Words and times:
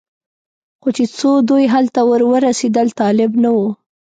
خو 0.81 0.89
چې 0.95 1.03
څو 1.17 1.31
دوی 1.49 1.65
هلته 1.73 1.99
ور 2.09 2.21
ورسېدل 2.31 2.87
طالب 2.99 3.31
نه 3.43 3.49
و. 3.55 3.57